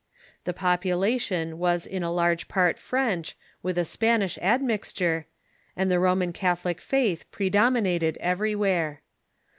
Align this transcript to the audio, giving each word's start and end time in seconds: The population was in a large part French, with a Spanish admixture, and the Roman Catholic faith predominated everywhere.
The 0.45 0.51
population 0.53 1.59
was 1.59 1.85
in 1.85 2.01
a 2.01 2.11
large 2.11 2.47
part 2.47 2.79
French, 2.79 3.37
with 3.61 3.77
a 3.77 3.85
Spanish 3.85 4.39
admixture, 4.39 5.27
and 5.77 5.91
the 5.91 5.99
Roman 5.99 6.33
Catholic 6.33 6.81
faith 6.81 7.29
predominated 7.29 8.17
everywhere. 8.17 9.03